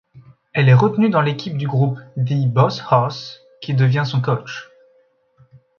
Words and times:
Elle 0.53 0.67
est 0.67 0.73
retenue 0.73 1.11
dans 1.11 1.21
l'équipe 1.21 1.55
du 1.55 1.67
groupe 1.67 1.99
The 2.17 2.47
BossHoss, 2.51 3.43
qui 3.61 3.75
devient 3.75 4.01
son 4.03 4.19
coach. 4.19 4.71